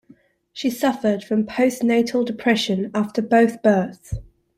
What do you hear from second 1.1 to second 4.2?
from postnatal depression after both births.